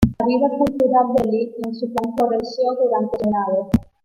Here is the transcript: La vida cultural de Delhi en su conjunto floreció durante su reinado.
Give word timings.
La 0.19 0.25
vida 0.25 0.49
cultural 0.57 1.13
de 1.15 1.21
Delhi 1.29 1.53
en 1.63 1.75
su 1.75 1.93
conjunto 1.93 2.25
floreció 2.25 2.73
durante 2.81 3.19
su 3.19 3.23
reinado. 3.23 3.69